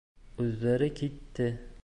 [0.45, 1.51] Үҙҙәре китте.